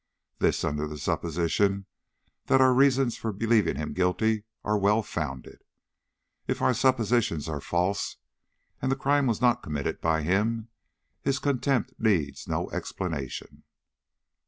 This 0.39 0.63
under 0.63 0.87
the 0.87 0.97
supposition 0.97 1.85
that 2.47 2.59
our 2.59 2.73
reasons 2.73 3.17
for 3.17 3.31
believing 3.31 3.75
him 3.75 3.93
guilty 3.93 4.45
are 4.63 4.75
well 4.75 5.03
founded. 5.03 5.63
If 6.47 6.59
our 6.59 6.73
suppositions 6.73 7.47
are 7.47 7.61
false, 7.61 8.17
and 8.81 8.91
the 8.91 8.95
crime 8.95 9.27
was 9.27 9.41
not 9.41 9.61
committed 9.61 10.01
by 10.01 10.23
him, 10.23 10.69
his 11.21 11.37
contempt 11.37 11.93
needs 11.99 12.47
no 12.47 12.67
explanation." 12.71 13.61